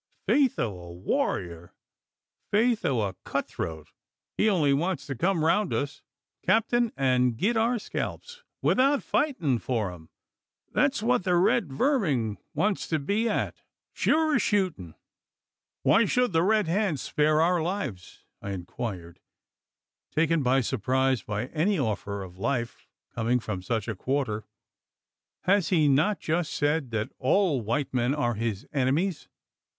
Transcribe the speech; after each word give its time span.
"Faith 0.27 0.57
o' 0.57 0.79
a 0.79 0.91
warrior! 0.91 1.75
faith 2.49 2.83
o' 2.85 3.03
a 3.03 3.13
cut 3.23 3.47
throat! 3.47 3.89
He 4.35 4.49
only 4.49 4.73
wants 4.73 5.05
to 5.05 5.13
come 5.13 5.45
round 5.45 5.71
us, 5.75 6.01
capting, 6.41 6.91
an' 6.97 7.33
git 7.33 7.55
our 7.55 7.77
scalps 7.77 8.41
'ithout 8.63 9.03
fightin' 9.03 9.59
for 9.59 9.91
'em 9.91 10.09
thet's 10.73 11.03
what 11.03 11.23
the 11.23 11.35
red 11.35 11.67
verming 11.71 12.37
wants 12.55 12.87
to 12.87 12.97
be 12.97 13.29
at 13.29 13.61
sure 13.93 14.33
as 14.33 14.41
shootin'." 14.41 14.95
"Why 15.83 16.05
should 16.05 16.33
the 16.33 16.41
Red 16.41 16.67
Hand 16.67 16.99
spare 16.99 17.39
our 17.39 17.61
lives?" 17.61 18.23
I 18.41 18.53
enquired, 18.53 19.19
taken 20.11 20.41
by 20.41 20.61
surprise 20.61 21.23
at 21.29 21.51
any 21.53 21.77
offer 21.77 22.23
of 22.23 22.39
life 22.39 22.87
coming 23.13 23.39
from 23.39 23.61
such 23.61 23.87
a 23.87 23.93
quarter. 23.95 24.45
"Has 25.43 25.69
he 25.69 25.87
not 25.87 26.19
just 26.19 26.51
said, 26.55 26.89
that 26.89 27.11
all 27.19 27.61
white 27.61 27.93
men 27.93 28.15
are 28.15 28.33
his 28.33 28.65
enemies?" 28.73 29.27